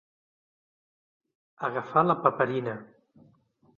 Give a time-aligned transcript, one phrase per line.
[1.67, 2.77] Agafar la paperina.